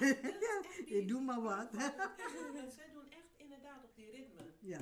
Ja, 0.00 0.62
ik 0.86 1.08
doe 1.08 1.20
maar 1.20 1.42
wat. 1.42 1.68
Zij 2.76 2.90
doen 2.92 3.10
echt 3.10 3.32
inderdaad 3.36 3.84
op 3.84 3.94
die 3.96 4.10
ritme. 4.10 4.42
Ja, 4.60 4.80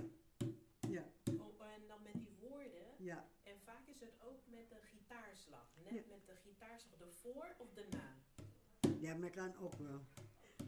ja, 0.88 1.05
Oh, 1.38 1.66
en 1.74 1.87
dan 1.87 2.03
met 2.03 2.12
die 2.14 2.35
woorden. 2.40 2.87
ja. 2.98 3.24
En 3.42 3.57
vaak 3.64 3.87
is 3.87 4.00
het 4.00 4.14
ook 4.22 4.40
met 4.46 4.68
de 4.70 4.77
gitaarslag. 4.81 5.68
Net 5.83 5.92
Ja. 5.94 6.00
met 6.09 6.27
de 6.27 6.37
gitaarslag 6.44 7.00
ervoor 7.00 7.55
of 7.59 7.74
erna. 7.77 8.16
Ja, 9.00 9.14
maar 9.14 9.31
kan 9.31 9.57
ook 9.57 9.74
wel. 9.74 10.00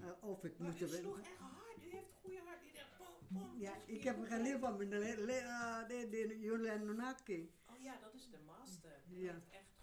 Eh, 0.00 0.22
of 0.24 0.44
ik 0.44 0.58
Maar 0.58 0.70
moet 0.70 0.80
er 0.80 0.88
sloeg 0.88 1.16
wel. 1.16 1.24
echt 1.24 1.38
hard. 1.38 1.82
U 1.84 1.90
heeft 1.90 2.12
goede 2.20 2.40
hart. 2.44 2.62
U 2.64 2.72
dacht, 2.72 2.96
pom, 2.96 3.38
pom. 3.38 3.58
Ja, 3.60 3.74
is 3.86 3.96
ik 3.96 4.02
heb 4.04 4.24
geleerd 4.24 4.60
van 4.60 4.76
mijn 4.76 4.90
de, 5.88 6.08
de 6.10 6.38
Julian 6.40 6.84
Nonaki. 6.84 7.50
Oh 7.70 7.82
ja, 7.82 7.98
dat 8.00 8.14
is 8.14 8.30
de 8.30 8.38
master. 8.46 9.00
Die 9.08 9.22
Ja. 9.22 9.40
echt 9.50 9.75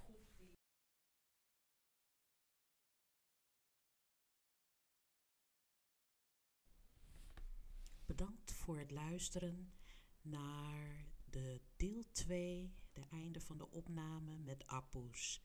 Bedankt 8.05 8.51
voor 8.51 8.77
het 8.77 8.91
luisteren 8.91 9.73
naar 10.21 11.05
de 11.25 11.61
deel 11.75 12.03
2, 12.11 12.73
de 12.93 13.03
einde 13.09 13.39
van 13.39 13.57
de 13.57 13.71
opname 13.71 14.37
met 14.37 14.67
Appus. 14.67 15.41